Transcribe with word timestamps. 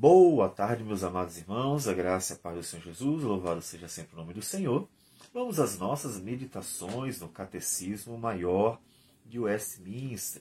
Boa 0.00 0.48
tarde, 0.48 0.84
meus 0.84 1.02
amados 1.02 1.38
irmãos, 1.38 1.88
a 1.88 1.92
graça 1.92 2.32
e 2.32 2.36
a 2.36 2.38
paz 2.38 2.54
do 2.54 2.62
Senhor 2.62 2.84
Jesus, 2.84 3.24
louvado 3.24 3.60
seja 3.60 3.88
sempre 3.88 4.14
o 4.14 4.18
nome 4.20 4.32
do 4.32 4.40
Senhor. 4.40 4.88
Vamos 5.34 5.58
às 5.58 5.76
nossas 5.76 6.20
meditações 6.20 7.20
no 7.20 7.28
Catecismo 7.28 8.16
Maior 8.16 8.80
de 9.26 9.40
Westminster. 9.40 10.40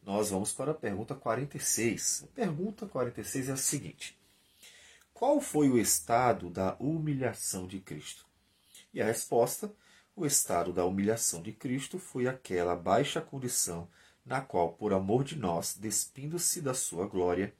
Nós 0.00 0.30
vamos 0.30 0.52
para 0.52 0.70
a 0.70 0.74
pergunta 0.74 1.12
46. 1.12 2.22
A 2.22 2.36
pergunta 2.36 2.86
46 2.86 3.48
é 3.48 3.52
a 3.54 3.56
seguinte: 3.56 4.16
Qual 5.12 5.40
foi 5.40 5.68
o 5.68 5.76
estado 5.76 6.48
da 6.48 6.76
humilhação 6.78 7.66
de 7.66 7.80
Cristo? 7.80 8.24
E 8.92 9.02
a 9.02 9.06
resposta: 9.06 9.74
o 10.14 10.24
estado 10.24 10.72
da 10.72 10.84
humilhação 10.84 11.42
de 11.42 11.50
Cristo 11.50 11.98
foi 11.98 12.28
aquela 12.28 12.76
baixa 12.76 13.20
condição 13.20 13.88
na 14.24 14.40
qual, 14.40 14.72
por 14.74 14.92
amor 14.92 15.24
de 15.24 15.34
nós, 15.34 15.76
despindo-se 15.76 16.60
da 16.60 16.72
sua 16.72 17.08
glória, 17.08 17.52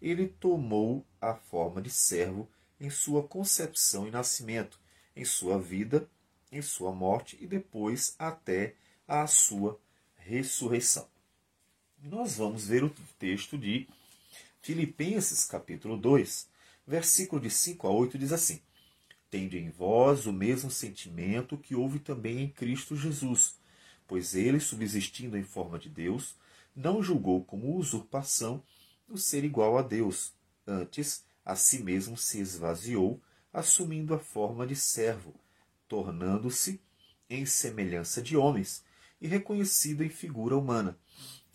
ele 0.00 0.28
tomou 0.28 1.06
a 1.20 1.34
forma 1.34 1.80
de 1.80 1.90
servo 1.90 2.48
em 2.80 2.90
sua 2.90 3.22
concepção 3.26 4.06
e 4.06 4.10
nascimento, 4.10 4.78
em 5.14 5.24
sua 5.24 5.58
vida, 5.58 6.08
em 6.52 6.62
sua 6.62 6.92
morte 6.92 7.36
e 7.40 7.46
depois 7.46 8.14
até 8.18 8.74
a 9.08 9.26
sua 9.26 9.80
ressurreição. 10.16 11.08
Nós 12.02 12.36
vamos 12.36 12.68
ver 12.68 12.84
o 12.84 12.92
texto 13.18 13.56
de 13.56 13.88
Filipenses, 14.60 15.44
capítulo 15.44 15.96
2, 15.96 16.48
versículo 16.86 17.40
de 17.40 17.50
5 17.50 17.86
a 17.86 17.90
8, 17.90 18.18
diz 18.18 18.32
assim: 18.32 18.60
Tende 19.30 19.58
em 19.58 19.70
vós 19.70 20.26
o 20.26 20.32
mesmo 20.32 20.70
sentimento 20.70 21.56
que 21.56 21.74
houve 21.74 21.98
também 21.98 22.40
em 22.40 22.48
Cristo 22.48 22.94
Jesus, 22.94 23.56
pois 24.06 24.34
ele, 24.34 24.60
subsistindo 24.60 25.36
em 25.36 25.42
forma 25.42 25.78
de 25.78 25.88
Deus, 25.88 26.36
não 26.74 27.02
julgou 27.02 27.44
como 27.44 27.76
usurpação 27.76 28.62
o 29.08 29.16
ser 29.16 29.44
igual 29.44 29.78
a 29.78 29.82
Deus. 29.82 30.34
Antes, 30.66 31.24
a 31.44 31.54
si 31.54 31.82
mesmo 31.82 32.16
se 32.16 32.40
esvaziou, 32.40 33.20
assumindo 33.52 34.14
a 34.14 34.18
forma 34.18 34.66
de 34.66 34.74
servo, 34.74 35.34
tornando-se 35.88 36.80
em 37.28 37.46
semelhança 37.46 38.20
de 38.20 38.36
homens 38.36 38.84
e 39.20 39.26
reconhecido 39.26 40.02
em 40.02 40.08
figura 40.08 40.56
humana. 40.56 40.98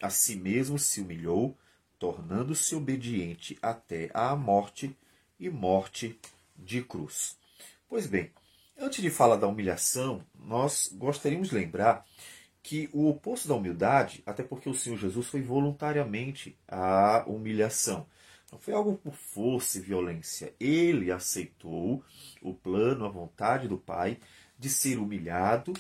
A 0.02 0.10
si 0.10 0.36
mesmo 0.36 0.80
se 0.80 1.02
humilhou, 1.02 1.58
tornando-se 2.00 2.74
obediente 2.74 3.58
até 3.62 4.10
à 4.14 4.36
morte 4.36 4.98
e 5.40 5.50
morte 5.50 6.20
de 6.56 6.82
cruz. 6.82 7.38
Pois 7.88 8.08
bem, 8.08 8.32
antes 8.78 9.02
de 9.02 9.10
falar 9.10 9.36
da 9.36 9.48
humilhação, 9.48 10.26
nós 10.34 10.90
gostaríamos 10.94 11.50
de 11.50 11.56
lembrar 11.56 12.06
que 12.64 12.90
o 12.94 13.10
oposto 13.10 13.48
da 13.48 13.56
humildade, 13.56 14.22
até 14.26 14.44
porque 14.44 14.70
o 14.70 14.74
Senhor 14.74 14.98
Jesus 14.98 15.28
foi 15.28 15.42
voluntariamente 15.42 16.58
à 16.68 17.24
humilhação. 17.28 18.06
Não 18.52 18.60
foi 18.60 18.74
algo 18.74 18.98
por 18.98 19.14
força 19.14 19.78
e 19.78 19.82
violência. 19.82 20.54
Ele 20.60 21.12
aceitou 21.12 22.04
o 22.42 22.54
plano, 22.54 23.06
a 23.06 23.10
vontade 23.10 23.68
do 23.68 23.78
Pai 23.78 24.20
de 24.60 24.70
ser 24.70 25.00
humilhado 25.00 25.74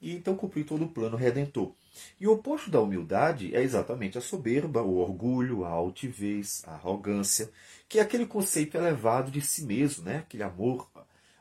e 0.00 0.14
então 0.14 0.36
cumpriu 0.36 0.64
todo 0.64 0.84
o 0.84 0.88
plano 0.88 1.16
redentor. 1.16 1.72
E 2.20 2.26
o 2.28 2.32
oposto 2.32 2.70
da 2.70 2.80
humildade 2.80 3.54
é 3.54 3.62
exatamente 3.62 4.16
a 4.16 4.20
soberba, 4.20 4.82
o 4.82 4.98
orgulho, 4.98 5.64
a 5.64 5.70
altivez, 5.70 6.62
a 6.66 6.74
arrogância, 6.74 7.50
que 7.88 7.98
é 7.98 8.02
aquele 8.02 8.26
conceito 8.26 8.76
elevado 8.76 9.30
de 9.30 9.40
si 9.40 9.64
mesmo, 9.64 10.04
né? 10.04 10.18
aquele 10.18 10.44
amor 10.44 10.88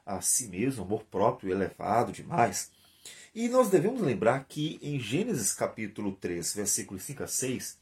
a 0.06 0.22
si 0.22 0.48
mesmo, 0.48 0.84
amor 0.84 1.04
próprio 1.04 1.52
elevado 1.52 2.12
demais. 2.12 2.72
E 3.34 3.48
nós 3.48 3.70
devemos 3.70 4.02
lembrar 4.02 4.46
que 4.46 4.80
em 4.82 5.00
Gênesis 5.00 5.54
capítulo 5.54 6.14
3, 6.14 6.56
versículos 6.56 7.04
5 7.04 7.24
a 7.24 7.28
6, 7.28 7.78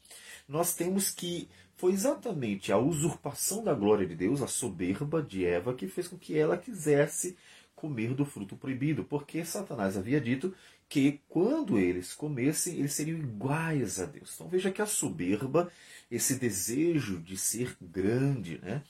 nós 0.47 0.73
temos 0.73 1.09
que 1.09 1.47
foi 1.77 1.91
exatamente 1.93 2.71
a 2.71 2.77
usurpação 2.77 3.63
da 3.63 3.73
glória 3.73 4.07
de 4.07 4.15
Deus, 4.15 4.41
a 4.41 4.47
soberba 4.47 5.21
de 5.21 5.45
Eva, 5.45 5.73
que 5.73 5.87
fez 5.87 6.07
com 6.07 6.17
que 6.17 6.37
ela 6.37 6.57
quisesse 6.57 7.35
comer 7.75 8.13
do 8.13 8.25
fruto 8.25 8.55
proibido, 8.55 9.03
porque 9.03 9.43
Satanás 9.43 9.97
havia 9.97 10.19
dito 10.21 10.53
que 10.87 11.19
quando 11.27 11.77
eles 11.77 12.13
comessem, 12.13 12.77
eles 12.77 12.93
seriam 12.93 13.19
iguais 13.19 13.99
a 13.99 14.05
Deus. 14.05 14.33
Então 14.35 14.47
veja 14.47 14.71
que 14.71 14.81
a 14.81 14.85
soberba, 14.85 15.71
esse 16.09 16.35
desejo 16.35 17.19
de 17.19 17.37
ser 17.37 17.75
grande, 17.81 18.59
né? 18.59 18.81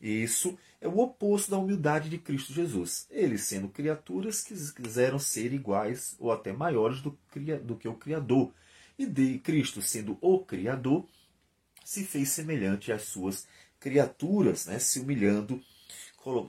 Isso 0.00 0.58
é 0.82 0.88
o 0.88 0.98
oposto 0.98 1.48
da 1.48 1.58
humildade 1.58 2.10
de 2.10 2.18
Cristo 2.18 2.52
Jesus. 2.52 3.06
Eles, 3.08 3.42
sendo 3.42 3.68
criaturas, 3.68 4.42
quiseram 4.42 5.16
ser 5.16 5.52
iguais 5.52 6.16
ou 6.18 6.32
até 6.32 6.52
maiores 6.52 7.00
do, 7.00 7.16
do 7.62 7.76
que 7.76 7.86
o 7.86 7.94
Criador. 7.94 8.52
E 8.98 9.06
de 9.06 9.38
Cristo, 9.38 9.80
sendo 9.80 10.18
o 10.20 10.40
Criador, 10.40 11.06
se 11.84 12.04
fez 12.04 12.30
semelhante 12.30 12.90
às 12.90 13.02
suas 13.02 13.46
criaturas, 13.78 14.66
né, 14.66 14.80
se 14.80 14.98
humilhando, 14.98 15.62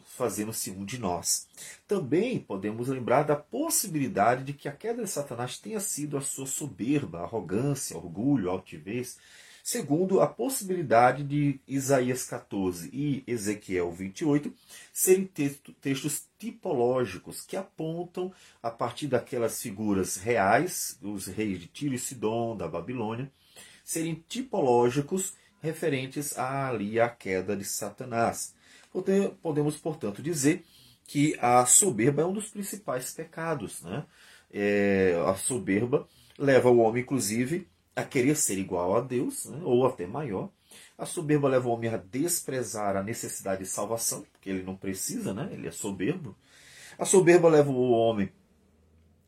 fazendo-se 0.04 0.72
um 0.72 0.84
de 0.84 0.98
nós. 0.98 1.48
Também 1.88 2.40
podemos 2.40 2.88
lembrar 2.88 3.24
da 3.24 3.36
possibilidade 3.36 4.44
de 4.46 4.54
que 4.54 4.68
a 4.68 4.72
queda 4.72 5.04
de 5.04 5.10
Satanás 5.10 5.60
tenha 5.60 5.80
sido 5.80 6.18
a 6.18 6.22
sua 6.22 6.48
soberba, 6.48 7.22
arrogância, 7.22 7.96
orgulho, 7.96 8.50
altivez, 8.50 9.20
segundo 9.64 10.20
a 10.20 10.28
possibilidade 10.28 11.24
de 11.24 11.58
Isaías 11.66 12.26
14 12.26 12.90
e 12.92 13.24
Ezequiel 13.26 13.90
28 13.94 14.54
serem 14.92 15.26
textos 15.82 16.26
tipológicos 16.38 17.46
que 17.46 17.56
apontam, 17.56 18.34
a 18.62 18.70
partir 18.70 19.08
daquelas 19.08 19.62
figuras 19.62 20.18
reais, 20.18 20.98
dos 21.02 21.28
reis 21.28 21.62
de 21.62 21.68
Tiro 21.68 21.96
e 21.96 21.98
Sidom, 21.98 22.58
da 22.58 22.68
Babilônia, 22.68 23.32
serem 23.86 24.22
tipológicos 24.28 25.34
referentes 25.62 26.38
a, 26.38 26.68
ali 26.68 27.00
à 27.00 27.08
queda 27.08 27.56
de 27.56 27.64
Satanás. 27.64 28.54
Podemos, 29.42 29.78
portanto, 29.78 30.22
dizer 30.22 30.66
que 31.08 31.38
a 31.40 31.66
soberba 31.66 32.22
é 32.22 32.26
um 32.26 32.34
dos 32.34 32.50
principais 32.50 33.14
pecados. 33.14 33.82
Né? 33.82 34.06
É, 34.52 35.16
a 35.26 35.36
soberba 35.36 36.06
leva 36.38 36.70
o 36.70 36.80
homem, 36.80 37.02
inclusive, 37.02 37.66
a 37.96 38.04
querer 38.04 38.36
ser 38.36 38.58
igual 38.58 38.96
a 38.96 39.02
Deus, 39.02 39.46
né, 39.46 39.60
ou 39.64 39.86
até 39.86 40.08
maior. 40.08 40.50
A 40.98 41.06
soberba 41.06 41.48
leva 41.48 41.68
o 41.68 41.72
homem 41.72 41.90
a 41.90 41.98
desprezar 41.98 42.96
a 42.96 43.04
necessidade 43.04 43.64
de 43.64 43.70
salvação, 43.70 44.26
porque 44.32 44.50
ele 44.50 44.64
não 44.64 44.76
precisa, 44.76 45.34
né? 45.34 45.50
ele 45.52 45.68
é 45.68 45.72
soberbo. 45.72 46.36
A 46.98 47.06
soberba 47.06 47.50
leva 47.50 47.70
o 47.70 47.92
homem 47.92 48.32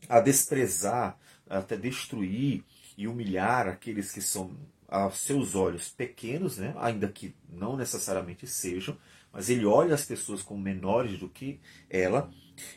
a 0.08 0.20
desprezar, 0.20 1.18
até 1.50 1.76
destruir 1.76 2.64
e 2.98 3.08
humilhar 3.08 3.68
aqueles 3.68 4.12
que 4.12 4.22
são, 4.22 4.52
a 4.88 5.10
seus 5.12 5.56
olhos, 5.56 5.90
pequenos, 5.90 6.58
né? 6.58 6.74
ainda 6.78 7.08
que 7.08 7.36
não 7.50 7.76
necessariamente 7.76 8.48
sejam, 8.48 8.98
mas 9.32 9.50
ele 9.50 9.66
olha 9.66 9.94
as 9.94 10.06
pessoas 10.06 10.42
como 10.42 10.62
menores 10.62 11.20
do 11.20 11.28
que 11.28 11.60
ela. 11.90 12.32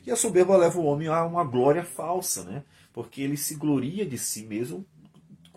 E 0.04 0.10
a 0.10 0.16
soberba 0.16 0.56
leva 0.56 0.78
o 0.78 0.84
homem 0.84 1.08
a 1.08 1.24
uma 1.24 1.44
glória 1.44 1.84
falsa, 1.84 2.44
né? 2.44 2.64
porque 2.92 3.22
ele 3.22 3.36
se 3.36 3.54
gloria 3.54 4.04
de 4.04 4.18
si 4.18 4.44
mesmo 4.44 4.84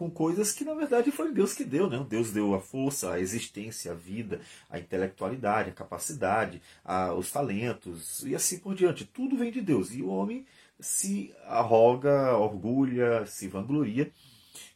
com 0.01 0.09
coisas 0.09 0.51
que 0.51 0.65
na 0.65 0.73
verdade 0.73 1.11
foi 1.11 1.31
Deus 1.31 1.53
que 1.53 1.63
deu, 1.63 1.87
né? 1.87 2.03
Deus 2.09 2.31
deu 2.31 2.55
a 2.55 2.59
força, 2.59 3.11
a 3.11 3.19
existência, 3.19 3.91
a 3.91 3.93
vida, 3.93 4.41
a 4.67 4.79
intelectualidade, 4.79 5.69
a 5.69 5.73
capacidade, 5.73 6.59
a, 6.83 7.13
os 7.13 7.29
talentos 7.29 8.23
e 8.25 8.33
assim 8.33 8.57
por 8.57 8.73
diante. 8.73 9.05
Tudo 9.05 9.37
vem 9.37 9.51
de 9.51 9.61
Deus 9.61 9.93
e 9.93 10.01
o 10.01 10.07
homem 10.07 10.43
se 10.79 11.31
arroga, 11.45 12.35
orgulha, 12.35 13.27
se 13.27 13.47
vangloria 13.47 14.11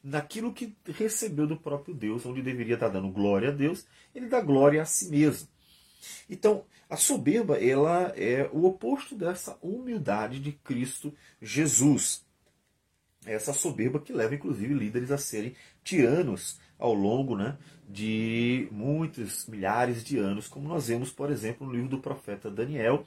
naquilo 0.03 0.53
que 0.53 0.75
recebeu 0.85 1.47
do 1.47 1.57
próprio 1.57 1.95
Deus, 1.95 2.23
onde 2.23 2.43
deveria 2.43 2.75
estar 2.75 2.89
dando 2.89 3.09
glória 3.09 3.49
a 3.49 3.51
Deus, 3.51 3.83
ele 4.13 4.27
dá 4.27 4.39
glória 4.39 4.79
a 4.79 4.85
si 4.85 5.09
mesmo. 5.09 5.47
Então, 6.29 6.65
a 6.87 6.97
soberba 6.97 7.57
ela 7.57 8.13
é 8.15 8.47
o 8.53 8.63
oposto 8.65 9.15
dessa 9.15 9.57
humildade 9.59 10.39
de 10.39 10.51
Cristo 10.51 11.11
Jesus 11.41 12.24
essa 13.25 13.53
soberba 13.53 13.99
que 13.99 14.13
leva 14.13 14.35
inclusive 14.35 14.73
líderes 14.73 15.11
a 15.11 15.17
serem 15.17 15.55
tiranos 15.83 16.59
ao 16.77 16.93
longo 16.93 17.35
né, 17.35 17.57
de 17.87 18.67
muitos 18.71 19.47
milhares 19.47 20.03
de 20.03 20.17
anos, 20.17 20.47
como 20.47 20.67
nós 20.67 20.87
vemos, 20.87 21.11
por 21.11 21.31
exemplo, 21.31 21.65
no 21.65 21.73
livro 21.73 21.89
do 21.89 21.99
profeta 21.99 22.49
Daniel, 22.49 23.05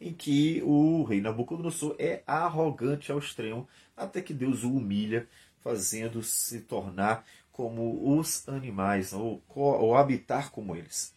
em 0.00 0.12
que 0.12 0.62
o 0.64 1.04
rei 1.04 1.20
Nabucodonosor 1.20 1.94
é 1.98 2.22
arrogante 2.26 3.12
ao 3.12 3.18
extremo, 3.18 3.68
até 3.96 4.20
que 4.20 4.34
Deus 4.34 4.64
o 4.64 4.72
humilha, 4.72 5.28
fazendo 5.60 6.22
se 6.22 6.60
tornar 6.60 7.24
como 7.52 8.18
os 8.18 8.48
animais, 8.48 9.12
ou, 9.12 9.42
ou 9.54 9.94
habitar 9.94 10.50
como 10.50 10.74
eles. 10.74 11.14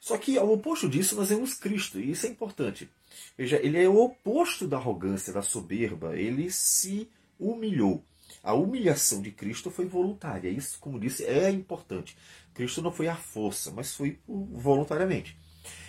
Só 0.00 0.18
que 0.18 0.36
ao 0.36 0.52
oposto 0.52 0.88
disso 0.88 1.16
nós 1.16 1.30
vemos 1.30 1.54
Cristo, 1.54 1.98
e 1.98 2.10
isso 2.10 2.26
é 2.26 2.28
importante. 2.28 2.88
Veja, 3.36 3.58
ele 3.62 3.82
é 3.82 3.88
o 3.88 3.98
oposto 3.98 4.68
da 4.68 4.76
arrogância, 4.76 5.32
da 5.32 5.42
soberba, 5.42 6.16
ele 6.16 6.50
se 6.50 7.08
humilhou. 7.50 8.04
A 8.42 8.54
humilhação 8.54 9.20
de 9.20 9.30
Cristo 9.30 9.70
foi 9.70 9.86
voluntária. 9.86 10.48
Isso, 10.48 10.78
como 10.80 10.98
disse, 10.98 11.24
é 11.24 11.50
importante. 11.50 12.16
Cristo 12.54 12.82
não 12.82 12.92
foi 12.92 13.08
à 13.08 13.16
força, 13.16 13.70
mas 13.70 13.94
foi 13.94 14.18
voluntariamente. 14.26 15.36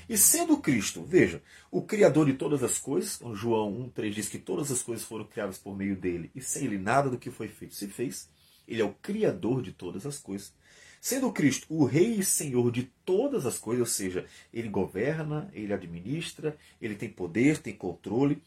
E 0.08 0.18
sendo 0.18 0.58
Cristo, 0.58 1.04
veja, 1.04 1.42
o 1.72 1.82
Criador 1.82 2.26
de 2.26 2.34
todas 2.34 2.62
as 2.62 2.78
coisas, 2.78 3.20
João 3.34 3.90
1,3 3.96 4.10
diz 4.12 4.30
que 4.30 4.38
todas 4.38 4.72
as 4.72 4.82
coisas 4.82 5.06
foram 5.06 5.26
criadas 5.26 5.58
por 5.58 5.76
meio 5.76 5.96
dele, 5.96 6.30
e 6.36 6.42
sem 6.42 6.66
ele 6.66 6.78
nada 6.78 7.10
do 7.10 7.18
que 7.18 7.32
foi 7.32 7.48
feito 7.48 7.74
se 7.74 7.88
fez. 7.88 8.30
Ele 8.68 8.82
é 8.82 8.86
o 8.86 8.94
Criador 8.94 9.62
de 9.62 9.72
todas 9.72 10.06
as 10.06 10.20
coisas. 10.20 10.54
Sendo 11.00 11.32
Cristo 11.32 11.66
o 11.70 11.86
Rei 11.86 12.16
e 12.16 12.24
Senhor 12.24 12.72
de 12.72 12.84
todas 13.06 13.46
as 13.46 13.58
coisas, 13.58 13.82
ou 13.82 13.86
seja, 13.86 14.26
ele 14.54 14.70
governa, 14.70 15.50
ele 15.54 15.74
administra, 15.74 16.58
ele 16.82 16.96
tem 16.96 17.10
poder, 17.10 17.58
tem 17.58 17.74
controle. 17.74 18.42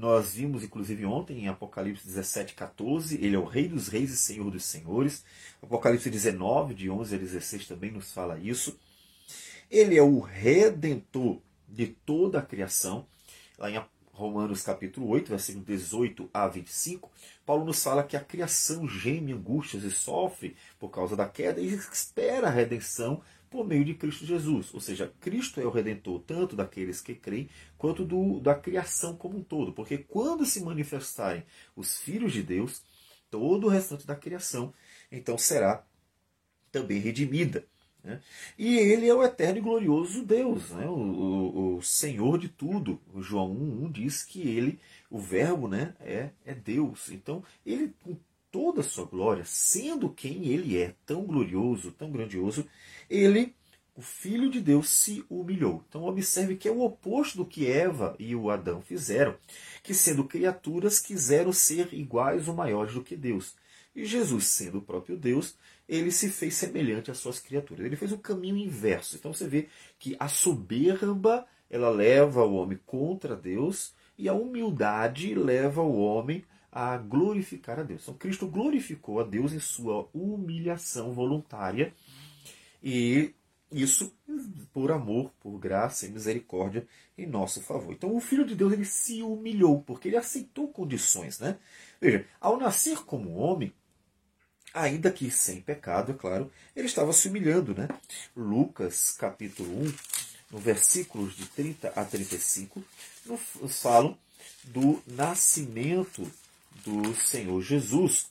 Nós 0.00 0.32
vimos, 0.32 0.64
inclusive, 0.64 1.04
ontem 1.04 1.40
em 1.40 1.48
Apocalipse 1.48 2.06
17, 2.06 2.54
14, 2.54 3.22
ele 3.22 3.36
é 3.36 3.38
o 3.38 3.44
Rei 3.44 3.68
dos 3.68 3.88
Reis 3.88 4.10
e 4.10 4.16
Senhor 4.16 4.50
dos 4.50 4.64
Senhores. 4.64 5.22
Apocalipse 5.62 6.08
19, 6.08 6.72
de 6.72 6.88
11 6.88 7.14
a 7.14 7.18
16, 7.18 7.68
também 7.68 7.90
nos 7.90 8.10
fala 8.10 8.38
isso. 8.38 8.80
Ele 9.70 9.98
é 9.98 10.02
o 10.02 10.18
Redentor 10.20 11.42
de 11.68 11.88
toda 11.88 12.38
a 12.38 12.42
criação. 12.42 13.06
Lá 13.58 13.70
em 13.70 13.78
Romanos 14.10 14.62
capítulo 14.62 15.06
8, 15.06 15.28
versículo 15.28 15.66
18 15.66 16.30
a 16.32 16.48
25, 16.48 17.12
Paulo 17.44 17.66
nos 17.66 17.82
fala 17.82 18.02
que 18.02 18.16
a 18.16 18.24
criação 18.24 18.88
geme 18.88 19.34
angústias 19.34 19.84
e 19.84 19.90
sofre 19.90 20.56
por 20.78 20.88
causa 20.88 21.14
da 21.14 21.28
queda 21.28 21.60
e 21.60 21.74
espera 21.74 22.46
a 22.46 22.50
redenção 22.50 23.20
por 23.50 23.66
meio 23.66 23.84
de 23.84 23.94
Cristo 23.94 24.24
Jesus. 24.24 24.72
Ou 24.72 24.80
seja, 24.80 25.12
Cristo 25.20 25.60
é 25.60 25.64
o 25.64 25.70
redentor 25.70 26.20
tanto 26.20 26.54
daqueles 26.54 27.00
que 27.00 27.14
creem 27.14 27.50
quanto 27.76 28.04
do, 28.04 28.40
da 28.40 28.54
criação 28.54 29.16
como 29.16 29.38
um 29.38 29.42
todo. 29.42 29.72
Porque 29.72 29.98
quando 29.98 30.46
se 30.46 30.62
manifestarem 30.62 31.42
os 31.74 31.98
filhos 31.98 32.32
de 32.32 32.42
Deus, 32.42 32.82
todo 33.28 33.66
o 33.66 33.70
restante 33.70 34.06
da 34.06 34.14
criação 34.14 34.72
então 35.10 35.36
será 35.36 35.84
também 36.70 37.00
redimida. 37.00 37.66
Né? 38.02 38.20
E 38.56 38.78
ele 38.78 39.08
é 39.08 39.14
o 39.14 39.22
eterno 39.22 39.58
e 39.58 39.60
glorioso 39.60 40.24
Deus, 40.24 40.70
né? 40.70 40.86
o, 40.86 40.94
o, 40.94 41.76
o, 41.76 41.82
Senhor 41.82 42.38
de 42.38 42.48
tudo. 42.48 43.00
O 43.12 43.20
João 43.20 43.54
1,1 43.54 43.92
diz 43.92 44.22
que 44.22 44.40
ele, 44.40 44.78
o 45.10 45.18
Verbo, 45.18 45.68
né, 45.68 45.94
é, 46.00 46.30
é 46.46 46.54
Deus. 46.54 47.10
Então, 47.10 47.44
ele, 47.66 47.92
com 48.02 48.16
toda 48.50 48.80
a 48.80 48.84
sua 48.84 49.04
glória, 49.04 49.44
sendo 49.44 50.10
quem 50.10 50.48
ele 50.48 50.76
é, 50.76 50.94
tão 51.06 51.24
glorioso, 51.24 51.92
tão 51.92 52.10
grandioso, 52.10 52.66
ele, 53.08 53.54
o 53.94 54.02
Filho 54.02 54.50
de 54.50 54.60
Deus, 54.60 54.88
se 54.88 55.24
humilhou. 55.28 55.84
Então, 55.88 56.04
observe 56.04 56.56
que 56.56 56.68
é 56.68 56.70
o 56.70 56.80
oposto 56.80 57.36
do 57.36 57.46
que 57.46 57.66
Eva 57.66 58.14
e 58.18 58.34
o 58.34 58.50
Adão 58.50 58.80
fizeram, 58.80 59.34
que 59.82 59.94
sendo 59.94 60.24
criaturas 60.24 60.98
quiseram 60.98 61.52
ser 61.52 61.92
iguais 61.92 62.48
ou 62.48 62.54
maiores 62.54 62.94
do 62.94 63.02
que 63.02 63.16
Deus. 63.16 63.54
E 63.94 64.04
Jesus, 64.04 64.46
sendo 64.46 64.78
o 64.78 64.82
próprio 64.82 65.16
Deus, 65.16 65.56
ele 65.88 66.12
se 66.12 66.28
fez 66.30 66.54
semelhante 66.54 67.10
às 67.10 67.18
suas 67.18 67.40
criaturas. 67.40 67.84
Ele 67.84 67.96
fez 67.96 68.12
o 68.12 68.18
caminho 68.18 68.56
inverso. 68.56 69.16
Então 69.16 69.32
você 69.32 69.48
vê 69.48 69.68
que 69.98 70.16
a 70.18 70.28
soberba 70.28 71.46
ela 71.68 71.90
leva 71.90 72.44
o 72.44 72.54
homem 72.54 72.78
contra 72.86 73.36
Deus 73.36 73.92
e 74.16 74.28
a 74.28 74.34
humildade 74.34 75.34
leva 75.34 75.82
o 75.82 75.98
homem 75.98 76.44
a 76.72 76.96
glorificar 76.96 77.80
a 77.80 77.82
Deus. 77.82 78.02
Então 78.02 78.14
Cristo 78.14 78.46
glorificou 78.46 79.20
a 79.20 79.24
Deus 79.24 79.52
em 79.52 79.60
sua 79.60 80.08
humilhação 80.12 81.12
voluntária 81.12 81.92
e 82.82 83.34
isso 83.72 84.12
por 84.72 84.90
amor, 84.90 85.32
por 85.40 85.58
graça 85.58 86.06
e 86.06 86.10
misericórdia 86.10 86.86
em 87.16 87.26
nosso 87.26 87.60
favor. 87.60 87.92
Então 87.92 88.14
o 88.14 88.20
Filho 88.20 88.44
de 88.44 88.54
Deus 88.54 88.72
ele 88.72 88.84
se 88.84 89.22
humilhou 89.22 89.82
porque 89.82 90.08
ele 90.08 90.16
aceitou 90.16 90.68
condições, 90.68 91.38
né? 91.38 91.58
Veja, 92.00 92.26
ao 92.40 92.58
nascer 92.58 93.04
como 93.04 93.34
homem, 93.34 93.72
ainda 94.72 95.10
que 95.10 95.30
sem 95.30 95.60
pecado, 95.60 96.12
é 96.12 96.14
claro, 96.14 96.50
ele 96.74 96.86
estava 96.86 97.12
se 97.12 97.28
humilhando, 97.28 97.74
né? 97.74 97.88
Lucas, 98.34 99.12
capítulo 99.12 99.70
1, 99.82 99.92
no 100.52 100.58
versículos 100.58 101.36
de 101.36 101.46
30 101.46 101.92
a 101.94 102.04
35, 102.04 102.82
nos 103.26 103.80
falam 103.80 104.16
do 104.64 105.02
nascimento 105.06 106.30
do 106.84 107.14
Senhor 107.14 107.60
Jesus, 107.60 108.30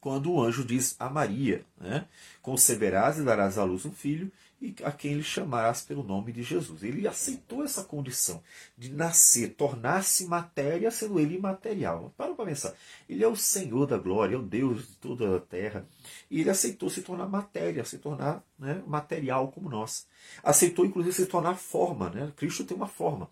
quando 0.00 0.32
o 0.32 0.42
anjo 0.42 0.64
diz 0.64 0.94
a 0.98 1.10
Maria, 1.10 1.64
né? 1.80 2.06
Conceberás 2.40 3.18
e 3.18 3.24
darás 3.24 3.58
à 3.58 3.64
luz 3.64 3.84
um 3.84 3.92
filho, 3.92 4.30
e 4.60 4.74
a 4.84 4.90
quem 4.90 5.14
lhe 5.14 5.22
chamarás 5.22 5.82
pelo 5.82 6.02
nome 6.02 6.32
de 6.32 6.42
Jesus. 6.42 6.82
Ele 6.82 7.06
aceitou 7.06 7.62
essa 7.62 7.84
condição 7.84 8.42
de 8.76 8.90
nascer, 8.90 9.54
tornar-se 9.54 10.26
matéria, 10.26 10.90
sendo 10.90 11.20
ele 11.20 11.34
imaterial. 11.34 12.14
Para 12.16 12.34
para 12.34 12.46
pensar. 12.46 12.74
Ele 13.08 13.22
é 13.22 13.28
o 13.28 13.36
Senhor 13.36 13.86
da 13.86 13.98
glória, 13.98 14.34
é 14.34 14.38
o 14.38 14.42
Deus 14.42 14.88
de 14.88 14.96
toda 14.96 15.36
a 15.36 15.40
terra. 15.40 15.86
E 16.30 16.40
ele 16.40 16.50
aceitou 16.50 16.88
se 16.88 17.02
tornar 17.02 17.26
matéria, 17.26 17.84
se 17.84 17.98
tornar 17.98 18.42
né, 18.58 18.82
material 18.86 19.48
como 19.52 19.68
nós. 19.68 20.06
Aceitou, 20.42 20.86
inclusive, 20.86 21.14
se 21.14 21.26
tornar 21.26 21.56
forma. 21.56 22.08
Né? 22.08 22.32
Cristo 22.36 22.64
tem 22.64 22.76
uma 22.76 22.88
forma. 22.88 23.28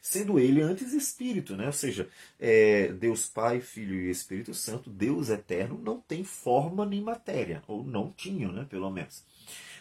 Sendo 0.00 0.38
ele 0.38 0.60
antes 0.60 0.92
espírito, 0.92 1.56
né? 1.56 1.66
ou 1.66 1.72
seja, 1.72 2.08
é, 2.38 2.92
Deus 2.92 3.26
Pai, 3.26 3.60
Filho 3.60 3.94
e 3.94 4.10
Espírito 4.10 4.54
Santo, 4.54 4.90
Deus 4.90 5.28
eterno, 5.28 5.80
não 5.82 6.00
tem 6.00 6.24
forma 6.24 6.84
nem 6.84 7.00
matéria, 7.00 7.62
ou 7.66 7.84
não 7.84 8.10
tinham, 8.10 8.52
né, 8.52 8.66
pelo 8.68 8.90
menos. 8.90 9.24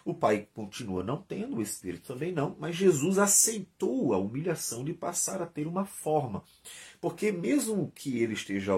O 0.06 0.14
Pai 0.14 0.48
continua 0.54 1.04
não 1.04 1.22
tendo, 1.22 1.58
o 1.58 1.62
Espírito 1.62 2.14
também 2.14 2.32
não, 2.32 2.56
mas 2.58 2.76
Jesus 2.76 3.18
aceitou 3.18 4.14
a 4.14 4.18
humilhação 4.18 4.86
de 4.86 4.94
passar 4.94 5.42
a 5.42 5.46
ter 5.46 5.68
uma 5.68 5.86
forma. 5.86 6.44
Porque 7.02 7.30
mesmo 7.32 7.92
que 7.94 8.20
ele 8.20 8.34
esteja 8.34 8.72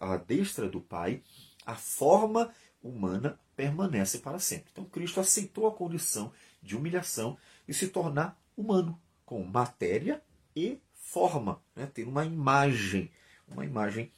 à 0.00 0.16
destra 0.16 0.68
do 0.68 0.80
Pai, 0.80 1.22
a 1.66 1.74
forma 1.74 2.50
humana 2.82 3.38
permanece 3.54 4.18
para 4.18 4.38
sempre. 4.38 4.70
Então 4.72 4.84
Cristo 4.84 5.20
aceitou 5.20 5.66
a 5.66 5.72
condição 5.72 6.32
de 6.62 6.76
humilhação 6.76 7.36
e 7.68 7.74
se 7.74 7.88
tornar 7.88 8.40
humano, 8.56 8.98
com 9.24 9.44
matéria 9.44 10.22
e 10.54 10.78
forma, 10.94 11.60
né? 11.74 11.86
ter 11.92 12.06
uma 12.06 12.24
imagem, 12.24 13.10
uma 13.48 13.64
imagem 13.64 14.10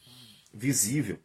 visível 0.53 1.19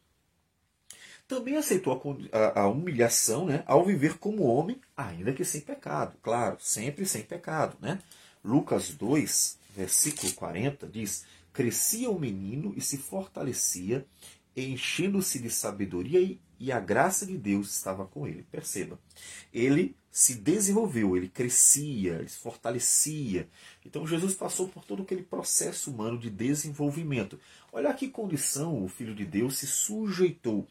também 1.29 1.57
aceitou 1.57 2.01
a, 2.31 2.61
a, 2.61 2.67
humilhação 2.67 3.45
né, 3.45 3.63
ao 3.67 3.85
viver 3.85 4.17
como 4.17 4.44
homem, 4.44 4.81
ainda 4.97 5.31
que 5.31 5.45
sem 5.45 5.61
pecado. 5.61 6.17
Claro, 6.23 6.57
sempre 6.59 7.06
sem 7.06 7.21
pecado. 7.21 7.77
Né? 7.79 8.00
Lucas 8.44 8.89
2, 8.89 9.59
versículo 9.75 10.33
40 10.33 10.88
diz: 10.88 11.25
Crescia 11.53 12.09
o 12.09 12.19
menino 12.19 12.73
e 12.75 12.81
se 12.81 12.97
fortalecia, 12.97 14.07
enchendo-se 14.57 15.38
de 15.38 15.51
sabedoria, 15.51 16.19
e, 16.19 16.41
e 16.59 16.71
a 16.71 16.79
graça 16.79 17.27
de 17.27 17.38
Deus 17.38 17.71
estava 17.77 18.07
com 18.07 18.25
ele. 18.25 18.44
Perceba, 18.51 19.00
ele 19.53 19.95
se 20.11 20.35
desenvolveu, 20.35 21.15
ele 21.15 21.27
crescia, 21.27 22.15
ele 22.15 22.29
se 22.29 22.38
fortalecia. 22.38 23.47
Então 23.85 24.07
Jesus 24.07 24.33
passou 24.33 24.67
por 24.67 24.83
todo 24.83 25.03
aquele 25.03 25.23
processo 25.23 25.91
humano 25.91 26.17
de 26.17 26.29
desenvolvimento. 26.29 27.39
Olha 27.71 27.94
que 27.94 28.09
condição 28.09 28.83
o 28.83 28.88
Filho 28.88 29.13
de 29.13 29.25
Deus 29.25 29.57
se 29.57 29.67
sujeitou. 29.67 30.67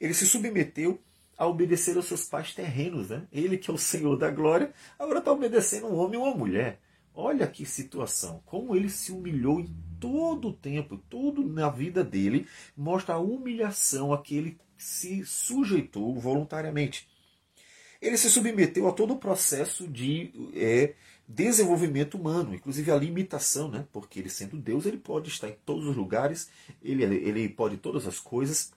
Ele 0.00 0.14
se 0.14 0.26
submeteu 0.26 1.00
a 1.36 1.46
obedecer 1.46 1.96
aos 1.96 2.06
seus 2.06 2.24
pais 2.24 2.54
terrenos. 2.54 3.10
Né? 3.10 3.26
Ele, 3.30 3.58
que 3.58 3.70
é 3.70 3.74
o 3.74 3.78
Senhor 3.78 4.16
da 4.16 4.30
glória, 4.30 4.72
agora 4.98 5.18
está 5.18 5.32
obedecendo 5.32 5.86
um 5.86 5.96
homem 5.96 6.18
e 6.18 6.22
uma 6.22 6.34
mulher. 6.34 6.80
Olha 7.14 7.46
que 7.46 7.66
situação. 7.66 8.42
Como 8.46 8.74
ele 8.74 8.88
se 8.88 9.12
humilhou 9.12 9.60
em 9.60 9.74
todo 10.00 10.48
o 10.48 10.52
tempo, 10.52 10.96
tudo 11.10 11.46
na 11.46 11.68
vida 11.68 12.02
dele, 12.02 12.46
mostra 12.76 13.14
a 13.14 13.18
humilhação 13.18 14.12
a 14.12 14.22
que 14.22 14.36
ele 14.36 14.58
se 14.76 15.24
sujeitou 15.24 16.18
voluntariamente 16.18 17.08
ele 18.00 18.16
se 18.16 18.30
submeteu 18.30 18.88
a 18.88 18.92
todo 18.92 19.14
o 19.14 19.18
processo 19.18 19.86
de 19.88 20.50
é, 20.54 20.94
desenvolvimento 21.26 22.14
humano, 22.16 22.54
inclusive 22.54 22.90
a 22.90 22.96
limitação, 22.96 23.68
né? 23.68 23.86
porque 23.92 24.20
ele 24.20 24.30
sendo 24.30 24.56
Deus, 24.56 24.86
ele 24.86 24.98
pode 24.98 25.28
estar 25.28 25.48
em 25.48 25.56
todos 25.64 25.86
os 25.86 25.96
lugares, 25.96 26.48
ele, 26.82 27.02
ele 27.02 27.48
pode 27.48 27.76
todas 27.76 28.06
as 28.06 28.20
coisas, 28.20 28.72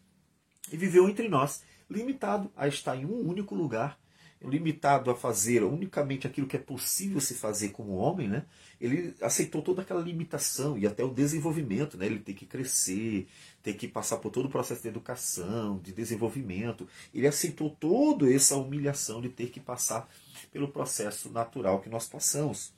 e 0.71 0.77
viveu 0.77 1.07
entre 1.07 1.29
nós, 1.29 1.63
limitado 1.89 2.51
a 2.55 2.67
estar 2.67 2.95
em 2.95 3.05
um 3.05 3.27
único 3.27 3.53
lugar, 3.53 3.99
limitado 4.43 5.11
a 5.11 5.15
fazer 5.15 5.63
unicamente 5.63 6.25
aquilo 6.25 6.47
que 6.47 6.55
é 6.55 6.59
possível 6.59 7.19
se 7.19 7.35
fazer 7.35 7.69
como 7.69 7.93
homem, 7.93 8.27
né? 8.27 8.45
ele 8.79 9.13
aceitou 9.21 9.61
toda 9.61 9.83
aquela 9.83 10.01
limitação 10.01 10.77
e 10.77 10.87
até 10.87 11.03
o 11.03 11.13
desenvolvimento, 11.13 11.97
né? 11.97 12.07
ele 12.07 12.19
tem 12.19 12.33
que 12.33 12.45
crescer, 12.45 13.27
tem 13.61 13.73
que 13.73 13.87
passar 13.87 14.17
por 14.17 14.31
todo 14.31 14.47
o 14.47 14.49
processo 14.49 14.81
de 14.81 14.87
educação, 14.87 15.77
de 15.79 15.91
desenvolvimento. 15.93 16.87
Ele 17.13 17.27
aceitou 17.27 17.69
toda 17.69 18.31
essa 18.33 18.55
humilhação 18.55 19.21
de 19.21 19.29
ter 19.29 19.49
que 19.49 19.59
passar 19.59 20.09
pelo 20.51 20.67
processo 20.67 21.29
natural 21.29 21.79
que 21.79 21.89
nós 21.89 22.07
passamos. 22.07 22.73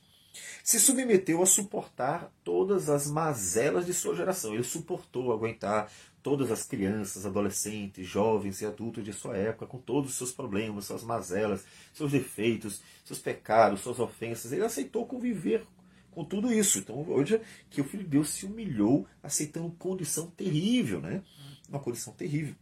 Se 0.62 0.80
submeteu 0.80 1.42
a 1.42 1.46
suportar 1.46 2.30
todas 2.42 2.88
as 2.88 3.10
mazelas 3.10 3.86
de 3.86 3.94
sua 3.94 4.14
geração. 4.14 4.54
Ele 4.54 4.64
suportou 4.64 5.32
aguentar 5.32 5.90
todas 6.22 6.50
as 6.50 6.64
crianças, 6.64 7.26
adolescentes, 7.26 8.06
jovens 8.06 8.62
e 8.62 8.66
adultos 8.66 9.04
de 9.04 9.12
sua 9.12 9.36
época, 9.36 9.66
com 9.66 9.78
todos 9.78 10.10
os 10.10 10.16
seus 10.16 10.32
problemas, 10.32 10.86
suas 10.86 11.04
mazelas, 11.04 11.64
seus 11.92 12.12
defeitos, 12.12 12.80
seus 13.04 13.18
pecados, 13.18 13.80
suas 13.80 13.98
ofensas. 13.98 14.50
Ele 14.50 14.64
aceitou 14.64 15.06
conviver 15.06 15.66
com 16.10 16.24
tudo 16.24 16.50
isso. 16.52 16.78
Então, 16.78 17.04
hoje 17.08 17.40
que 17.68 17.80
o 17.80 17.84
Filho 17.84 18.04
de 18.04 18.10
Deus 18.10 18.30
se 18.30 18.46
humilhou, 18.46 19.06
aceitando 19.22 19.70
condição 19.72 20.28
terrível, 20.28 21.00
né? 21.00 21.22
Uma 21.68 21.80
condição 21.80 22.12
terrível. 22.12 22.54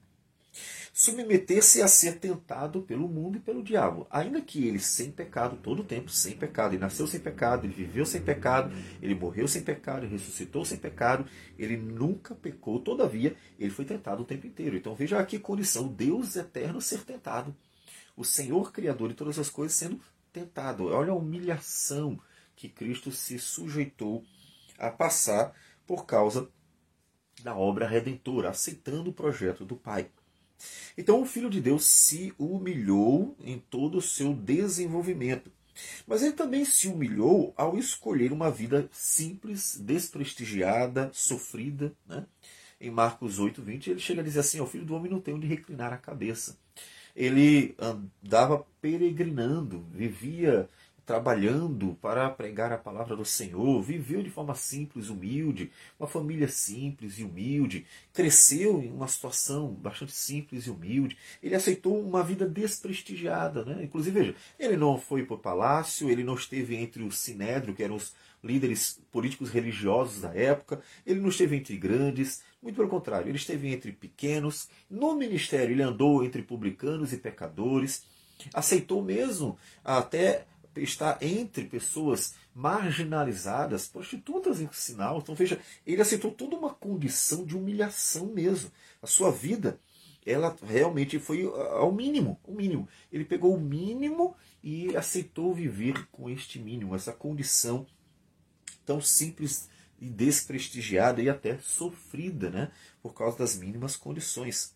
Submeter-se 0.92 1.80
a 1.80 1.88
ser 1.88 2.18
tentado 2.18 2.82
pelo 2.82 3.08
mundo 3.08 3.38
e 3.38 3.40
pelo 3.40 3.62
diabo. 3.62 4.06
Ainda 4.10 4.40
que 4.40 4.66
ele 4.66 4.78
sem 4.78 5.10
pecado, 5.10 5.56
todo 5.56 5.80
o 5.80 5.84
tempo, 5.84 6.10
sem 6.10 6.36
pecado, 6.36 6.74
ele 6.74 6.80
nasceu 6.80 7.06
sem 7.06 7.20
pecado, 7.20 7.66
ele 7.66 7.72
viveu 7.72 8.04
sem 8.04 8.20
pecado, 8.20 8.74
ele 9.00 9.14
morreu 9.14 9.48
sem 9.48 9.62
pecado, 9.62 10.04
ele 10.04 10.12
ressuscitou 10.12 10.64
sem 10.64 10.78
pecado, 10.78 11.26
ele 11.58 11.76
nunca 11.76 12.34
pecou, 12.34 12.78
todavia, 12.78 13.34
ele 13.58 13.70
foi 13.70 13.84
tentado 13.84 14.22
o 14.22 14.26
tempo 14.26 14.46
inteiro. 14.46 14.76
Então 14.76 14.94
veja 14.94 15.18
aqui 15.18 15.38
condição, 15.38 15.88
Deus 15.88 16.36
eterno 16.36 16.80
ser 16.80 17.02
tentado 17.04 17.56
o 18.16 18.24
Senhor 18.24 18.72
Criador 18.72 19.08
de 19.08 19.14
todas 19.14 19.38
as 19.38 19.48
coisas 19.48 19.76
sendo 19.76 20.00
tentado. 20.32 20.86
Olha 20.86 21.12
a 21.12 21.16
humilhação 21.16 22.20
que 22.54 22.68
Cristo 22.68 23.10
se 23.10 23.38
sujeitou 23.38 24.24
a 24.78 24.90
passar 24.90 25.54
por 25.86 26.06
causa 26.06 26.48
da 27.42 27.56
obra 27.56 27.88
redentora, 27.88 28.50
aceitando 28.50 29.10
o 29.10 29.14
projeto 29.14 29.64
do 29.64 29.76
Pai. 29.76 30.10
Então 30.96 31.20
o 31.20 31.26
Filho 31.26 31.50
de 31.50 31.60
Deus 31.60 31.84
se 31.84 32.32
humilhou 32.38 33.36
em 33.42 33.58
todo 33.58 33.98
o 33.98 34.02
seu 34.02 34.34
desenvolvimento. 34.34 35.50
Mas 36.06 36.22
ele 36.22 36.32
também 36.32 36.64
se 36.64 36.88
humilhou 36.88 37.52
ao 37.56 37.78
escolher 37.78 38.32
uma 38.32 38.50
vida 38.50 38.88
simples, 38.92 39.78
desprestigiada, 39.80 41.10
sofrida. 41.12 41.92
Né? 42.06 42.26
Em 42.80 42.90
Marcos 42.90 43.38
8, 43.38 43.62
20, 43.62 43.90
ele 43.90 44.00
chega 44.00 44.20
a 44.20 44.24
dizer 44.24 44.40
assim: 44.40 44.60
O 44.60 44.66
filho 44.66 44.84
do 44.84 44.94
homem 44.94 45.10
não 45.10 45.20
tem 45.20 45.34
onde 45.34 45.46
reclinar 45.46 45.92
a 45.92 45.98
cabeça. 45.98 46.58
Ele 47.14 47.74
andava 47.78 48.66
peregrinando, 48.80 49.86
vivia 49.92 50.68
trabalhando 51.04 51.96
para 52.00 52.30
pregar 52.30 52.72
a 52.72 52.78
palavra 52.78 53.16
do 53.16 53.24
Senhor, 53.24 53.82
viveu 53.82 54.22
de 54.22 54.30
forma 54.30 54.54
simples, 54.54 55.08
humilde, 55.08 55.70
uma 55.98 56.08
família 56.08 56.48
simples 56.48 57.18
e 57.18 57.24
humilde, 57.24 57.86
cresceu 58.12 58.80
em 58.80 58.92
uma 58.92 59.08
situação 59.08 59.68
bastante 59.68 60.12
simples 60.12 60.66
e 60.66 60.70
humilde. 60.70 61.16
Ele 61.42 61.54
aceitou 61.54 62.00
uma 62.00 62.22
vida 62.22 62.48
desprestigiada, 62.48 63.64
né? 63.64 63.82
Inclusive, 63.82 64.18
veja, 64.18 64.34
ele 64.58 64.76
não 64.76 64.96
foi 64.96 65.24
para 65.24 65.34
o 65.34 65.38
palácio, 65.38 66.08
ele 66.08 66.22
não 66.22 66.34
esteve 66.34 66.76
entre 66.76 67.02
os 67.02 67.18
sinédrio, 67.18 67.74
que 67.74 67.82
eram 67.82 67.96
os 67.96 68.14
líderes 68.42 69.00
políticos 69.10 69.50
religiosos 69.50 70.22
da 70.22 70.34
época, 70.34 70.80
ele 71.06 71.20
não 71.20 71.28
esteve 71.28 71.56
entre 71.56 71.76
grandes, 71.76 72.42
muito 72.60 72.76
pelo 72.76 72.88
contrário, 72.88 73.28
ele 73.28 73.36
esteve 73.36 73.68
entre 73.68 73.92
pequenos. 73.92 74.68
No 74.90 75.14
ministério, 75.14 75.72
ele 75.72 75.82
andou 75.82 76.24
entre 76.24 76.42
publicanos 76.42 77.12
e 77.12 77.16
pecadores, 77.16 78.04
aceitou 78.52 79.02
mesmo 79.02 79.56
até 79.84 80.46
está 80.76 81.18
entre 81.20 81.64
pessoas 81.64 82.34
marginalizadas, 82.54 83.86
prostitutas 83.86 84.60
em 84.60 84.68
sinal. 84.72 85.18
Então 85.18 85.34
veja, 85.34 85.60
ele 85.86 86.00
aceitou 86.00 86.30
toda 86.30 86.56
uma 86.56 86.72
condição 86.72 87.44
de 87.44 87.56
humilhação 87.56 88.26
mesmo. 88.26 88.70
A 89.02 89.06
sua 89.06 89.30
vida, 89.30 89.78
ela 90.24 90.56
realmente 90.62 91.18
foi 91.18 91.44
ao 91.44 91.92
mínimo, 91.92 92.38
o 92.44 92.52
mínimo. 92.52 92.88
Ele 93.12 93.24
pegou 93.24 93.54
o 93.54 93.60
mínimo 93.60 94.34
e 94.62 94.96
aceitou 94.96 95.54
viver 95.54 96.06
com 96.10 96.30
este 96.30 96.58
mínimo, 96.58 96.94
essa 96.94 97.12
condição 97.12 97.86
tão 98.84 99.00
simples 99.00 99.68
e 100.00 100.08
desprestigiada 100.08 101.22
e 101.22 101.28
até 101.28 101.58
sofrida, 101.58 102.50
né, 102.50 102.72
por 103.00 103.14
causa 103.14 103.38
das 103.38 103.56
mínimas 103.56 103.96
condições. 103.96 104.74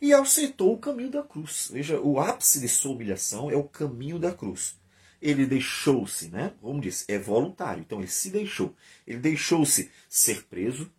E 0.00 0.12
aceitou 0.12 0.74
o 0.74 0.78
caminho 0.78 1.10
da 1.10 1.22
cruz. 1.22 1.70
Veja, 1.72 2.00
o 2.00 2.18
ápice 2.18 2.60
de 2.60 2.68
sua 2.68 2.92
humilhação 2.92 3.50
é 3.50 3.56
o 3.56 3.64
caminho 3.64 4.18
da 4.18 4.32
cruz 4.32 4.78
ele 5.20 5.46
deixou-se, 5.46 6.28
né? 6.28 6.52
Como 6.60 6.80
disse, 6.80 7.04
é 7.08 7.18
voluntário. 7.18 7.80
Então 7.80 7.98
ele 7.98 8.08
se 8.08 8.30
deixou. 8.30 8.74
Ele 9.06 9.18
deixou-se 9.18 9.90
ser 10.08 10.44
preso. 10.44 10.90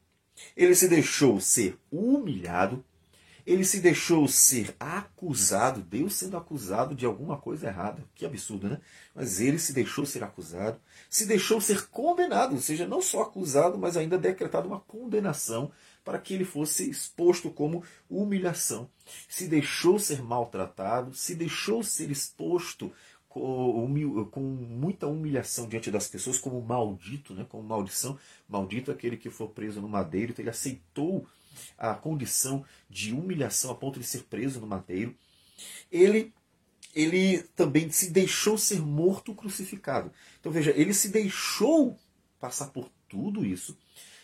Ele 0.55 0.75
se 0.75 0.87
deixou 0.87 1.39
ser 1.39 1.77
humilhado. 1.91 2.83
Ele 3.45 3.65
se 3.65 3.79
deixou 3.79 4.27
ser 4.27 4.75
acusado, 4.79 5.81
Deus 5.81 6.13
sendo 6.13 6.37
acusado 6.37 6.93
de 6.93 7.05
alguma 7.05 7.35
coisa 7.37 7.67
errada. 7.67 8.03
Que 8.13 8.25
absurdo, 8.25 8.69
né? 8.69 8.79
Mas 9.15 9.39
ele 9.39 9.57
se 9.57 9.73
deixou 9.73 10.05
ser 10.05 10.23
acusado, 10.23 10.79
se 11.09 11.25
deixou 11.25 11.59
ser 11.59 11.87
condenado, 11.87 12.53
ou 12.53 12.61
seja, 12.61 12.87
não 12.87 13.01
só 13.01 13.23
acusado, 13.23 13.75
mas 13.75 13.97
ainda 13.97 14.19
decretado 14.19 14.67
uma 14.67 14.79
condenação 14.79 15.71
para 16.03 16.19
que 16.19 16.33
ele 16.33 16.45
fosse 16.45 16.89
exposto 16.89 17.49
como 17.49 17.83
humilhação. 18.09 18.89
Se 19.27 19.47
deixou 19.47 19.97
ser 19.97 20.21
maltratado, 20.21 21.13
se 21.13 21.33
deixou 21.33 21.81
ser 21.81 22.11
exposto 22.11 22.91
com, 23.29 24.39
muita 24.39 25.07
humilhação 25.07 25.67
diante 25.67 25.91
das 25.91 26.07
pessoas, 26.07 26.39
como 26.39 26.59
maldito, 26.61 27.33
né, 27.33 27.45
como 27.47 27.63
maldição. 27.63 28.17
Maldito 28.47 28.91
aquele 28.91 29.15
que 29.15 29.29
for 29.29 29.49
preso 29.49 29.79
no 29.79 29.87
madeiro. 29.87 30.31
Então 30.31 30.43
ele 30.43 30.49
aceitou 30.49 31.25
a 31.77 31.93
condição 31.93 32.65
de 32.89 33.13
humilhação 33.13 33.71
a 33.71 33.75
ponto 33.75 33.99
de 33.99 34.05
ser 34.05 34.23
preso 34.23 34.59
no 34.59 34.67
madeiro. 34.67 35.15
Ele, 35.91 36.33
ele 36.95 37.43
também 37.55 37.89
se 37.91 38.09
deixou 38.09 38.57
ser 38.57 38.81
morto 38.81 39.35
crucificado. 39.35 40.11
Então 40.39 40.51
veja, 40.51 40.71
ele 40.75 40.93
se 40.93 41.09
deixou 41.09 41.97
passar 42.39 42.67
por 42.67 42.89
tudo 43.07 43.45
isso, 43.45 43.77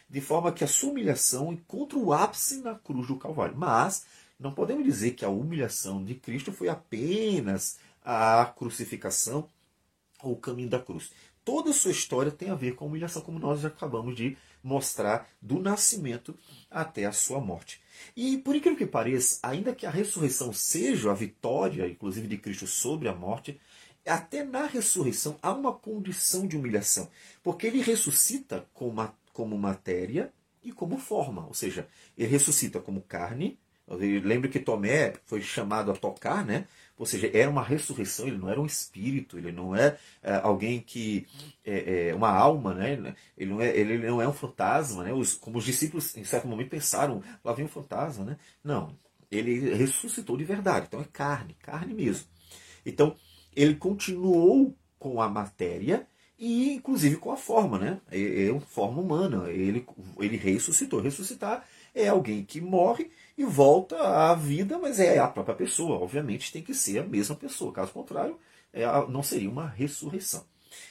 de 0.09 0.21
forma 0.21 0.51
que 0.51 0.63
a 0.63 0.67
sua 0.67 0.91
humilhação 0.91 1.51
encontra 1.51 1.97
o 1.97 2.13
ápice 2.13 2.61
na 2.61 2.75
cruz 2.75 3.07
do 3.07 3.17
Calvário. 3.17 3.55
Mas 3.57 4.05
não 4.39 4.53
podemos 4.53 4.83
dizer 4.83 5.11
que 5.11 5.25
a 5.25 5.29
humilhação 5.29 6.03
de 6.03 6.15
Cristo 6.15 6.51
foi 6.51 6.69
apenas 6.69 7.77
a 8.05 8.45
crucificação 8.45 9.49
ou 10.21 10.33
o 10.33 10.37
caminho 10.37 10.69
da 10.69 10.79
cruz. 10.79 11.11
Toda 11.43 11.71
a 11.71 11.73
sua 11.73 11.91
história 11.91 12.31
tem 12.31 12.49
a 12.49 12.55
ver 12.55 12.75
com 12.75 12.85
a 12.85 12.87
humilhação, 12.87 13.21
como 13.21 13.37
nós 13.37 13.61
já 13.61 13.67
acabamos 13.67 14.15
de 14.15 14.37
mostrar, 14.63 15.29
do 15.41 15.59
nascimento 15.59 16.35
até 16.71 17.05
a 17.05 17.11
sua 17.11 17.39
morte. 17.39 17.81
E 18.15 18.37
por 18.37 18.55
incrível 18.55 18.77
que 18.77 18.85
pareça, 18.85 19.39
ainda 19.43 19.75
que 19.75 19.85
a 19.85 19.91
ressurreição 19.91 20.51
seja 20.53 21.11
a 21.11 21.13
vitória, 21.13 21.87
inclusive 21.87 22.27
de 22.27 22.37
Cristo 22.37 22.65
sobre 22.65 23.07
a 23.07 23.13
morte, 23.13 23.59
até 24.07 24.43
na 24.43 24.65
ressurreição 24.65 25.37
há 25.41 25.51
uma 25.51 25.73
condição 25.73 26.47
de 26.47 26.57
humilhação, 26.57 27.09
porque 27.43 27.67
ele 27.67 27.81
ressuscita 27.81 28.67
como, 28.73 29.57
matéria 29.57 30.31
e 30.63 30.71
como 30.71 30.97
forma, 30.97 31.45
ou 31.45 31.53
seja, 31.53 31.87
ele 32.17 32.29
ressuscita 32.29 32.79
como 32.79 33.01
carne. 33.01 33.59
Lembre 33.87 34.49
que 34.49 34.59
Tomé 34.59 35.13
foi 35.25 35.43
chamado 35.43 35.91
a 35.91 35.95
tocar, 35.95 36.43
né? 36.43 36.67
Ou 36.97 37.05
seja, 37.05 37.29
era 37.33 37.49
uma 37.49 37.63
ressurreição, 37.63 38.25
ele 38.27 38.37
não 38.37 38.49
era 38.49 38.59
um 38.59 38.65
espírito, 38.65 39.37
ele 39.37 39.51
não 39.51 39.75
é, 39.75 39.97
é 40.23 40.35
alguém 40.35 40.79
que. 40.79 41.27
É, 41.63 42.09
é, 42.09 42.15
uma 42.15 42.29
alma, 42.29 42.73
né? 42.73 43.15
ele, 43.37 43.51
não 43.51 43.61
é, 43.61 43.75
ele 43.75 43.97
não 43.97 44.21
é 44.21 44.27
um 44.27 44.33
fantasma, 44.33 45.03
né? 45.03 45.13
Os, 45.13 45.33
como 45.33 45.57
os 45.57 45.65
discípulos 45.65 46.15
em 46.15 46.23
certo 46.23 46.47
momento 46.47 46.69
pensaram, 46.69 47.21
lá 47.43 47.53
vem 47.53 47.65
um 47.65 47.69
fantasma, 47.69 48.23
né? 48.23 48.37
Não, 48.63 48.95
ele 49.29 49.73
ressuscitou 49.75 50.37
de 50.37 50.43
verdade, 50.45 50.85
então 50.87 51.01
é 51.01 51.05
carne, 51.11 51.55
carne 51.59 51.93
mesmo. 51.93 52.27
Então, 52.85 53.15
ele 53.55 53.75
continuou 53.75 54.75
com 54.99 55.21
a 55.21 55.27
matéria 55.27 56.07
e 56.37 56.73
inclusive 56.73 57.15
com 57.17 57.31
a 57.31 57.37
forma, 57.37 57.79
né? 57.79 58.01
É, 58.11 58.47
é 58.47 58.51
uma 58.51 58.61
forma 58.61 59.01
humana. 59.01 59.49
Ele, 59.49 59.85
ele 60.19 60.37
ressuscitou. 60.37 61.01
Ressuscitar 61.01 61.65
é 61.93 62.07
alguém 62.07 62.43
que 62.43 62.59
morre 62.59 63.09
e 63.37 63.43
volta 63.43 63.97
à 63.97 64.33
vida, 64.33 64.77
mas 64.79 64.99
é 64.99 65.19
a 65.19 65.27
própria 65.27 65.55
pessoa. 65.55 65.99
Obviamente 65.99 66.51
tem 66.51 66.63
que 66.63 66.73
ser 66.73 66.99
a 66.99 67.03
mesma 67.03 67.35
pessoa, 67.35 67.73
caso 67.73 67.91
contrário, 67.91 68.39
é, 68.71 68.85
não 69.09 69.21
seria 69.21 69.49
uma 69.49 69.67
ressurreição. 69.67 70.45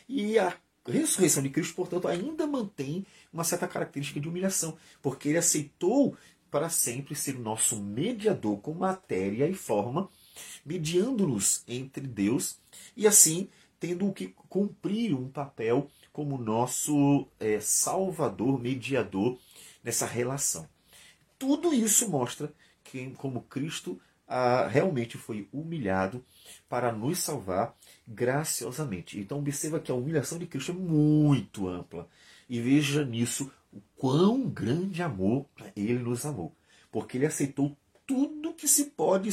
E 0.09 0.39
a 0.39 0.55
ressurreição 0.87 1.43
de 1.43 1.51
Cristo, 1.51 1.75
portanto, 1.75 2.09
ainda 2.09 2.47
mantém 2.47 3.07
uma 3.33 3.45
certa 3.45 3.67
característica 3.67 4.21
de 4.21 4.29
humilhação, 4.29 4.77
porque 5.03 5.29
ele 5.29 5.39
aceitou 5.39 6.17
para 6.51 6.69
sempre 6.69 7.17
ser 7.17 7.37
o 7.37 7.41
nosso 7.41 7.81
mediador 7.81 8.59
com 8.59 8.75
matéria 8.75 9.49
e 9.49 9.55
forma, 9.55 10.09
mediando-nos 10.65 11.65
entre 11.67 12.07
Deus 12.07 12.61
e 12.97 13.07
assim 13.07 13.49
tendo 13.81 14.11
que 14.13 14.29
cumprir 14.49 15.15
um 15.15 15.29
papel 15.29 15.91
como 16.13 16.39
nosso 16.39 17.27
é, 17.41 17.59
salvador, 17.61 18.59
mediador 18.59 19.37
nessa 19.83 20.07
relação 20.07 20.67
tudo 21.45 21.75
isso 21.75 22.09
mostra 22.09 22.53
que, 22.83 23.11
como 23.11 23.43
Cristo 23.43 24.01
ah, 24.27 24.67
realmente 24.67 25.19
foi 25.19 25.49
humilhado 25.53 26.25
para 26.69 26.91
nos 26.91 27.19
salvar 27.19 27.77
graciosamente. 28.09 29.21
Então 29.21 29.39
observa 29.39 29.79
que 29.79 29.91
a 29.91 29.95
humilhação 29.95 30.39
de 30.39 30.47
Cristo 30.47 30.73
é 30.73 30.75
muito 30.75 31.69
ampla. 31.69 32.09
E 32.49 32.61
veja 32.61 33.05
nisso 33.05 33.53
o 33.73 33.81
quão 33.97 34.49
grande 34.49 35.03
amor 35.03 35.47
ele 35.77 35.99
nos 35.99 36.25
amou. 36.25 36.55
Porque 36.91 37.19
ele 37.19 37.27
aceitou 37.27 37.77
tudo 38.07 38.55
que 38.55 38.67
se 38.67 38.87
pode 38.87 39.29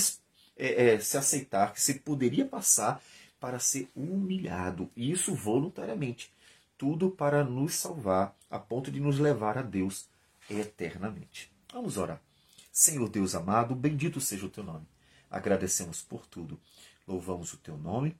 é, 0.57 0.93
é, 0.93 0.99
se 0.99 1.17
aceitar, 1.17 1.73
que 1.73 1.81
se 1.81 1.95
poderia 1.95 2.45
passar 2.45 3.01
para 3.39 3.59
ser 3.59 3.89
humilhado. 3.95 4.89
E 4.95 5.11
isso 5.11 5.33
voluntariamente. 5.33 6.31
Tudo 6.77 7.09
para 7.11 7.43
nos 7.43 7.75
salvar, 7.75 8.35
a 8.49 8.59
ponto 8.59 8.91
de 8.91 8.99
nos 8.99 9.19
levar 9.19 9.57
a 9.57 9.61
Deus 9.61 10.09
eternamente. 10.49 11.51
Vamos 11.71 11.97
orar. 11.97 12.21
Senhor 12.71 13.07
Deus 13.09 13.33
amado, 13.33 13.73
bendito 13.73 14.19
seja 14.19 14.45
o 14.45 14.49
teu 14.49 14.63
nome. 14.63 14.85
Agradecemos 15.29 16.01
por 16.01 16.25
tudo. 16.25 16.59
Louvamos 17.07 17.53
o 17.53 17.57
teu 17.57 17.77
nome 17.77 18.15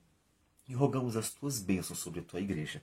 e 0.68 0.74
rogamos 0.74 1.16
as 1.16 1.30
tuas 1.30 1.58
bênçãos 1.58 1.98
sobre 1.98 2.20
a 2.20 2.22
tua 2.22 2.40
igreja. 2.40 2.82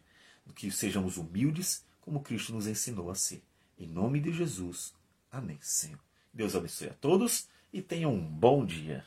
Que 0.56 0.72
sejamos 0.72 1.18
humildes 1.18 1.84
como 2.02 2.22
Cristo 2.22 2.54
nos 2.54 2.68
ensinou 2.68 3.10
a 3.12 3.16
ser. 3.16 3.44
Em 3.78 3.88
nome 3.88 4.20
de 4.20 4.32
Jesus. 4.32 4.94
Amém, 5.32 5.60
Senhor. 5.62 6.00
Deus 6.34 6.56
abençoe 6.56 6.90
a 6.90 6.94
todos 6.94 7.48
e 7.72 7.82
tenham 7.82 8.14
um 8.14 8.26
bom 8.26 8.66
dia. 8.66 9.06